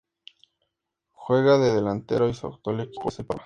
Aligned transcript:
Juega 1.11 1.59
de 1.59 1.75
delantero 1.75 2.27
y 2.27 2.33
su 2.33 2.47
actual 2.47 2.79
equipo 2.79 3.09
es 3.09 3.19
el 3.19 3.27
Parma. 3.27 3.39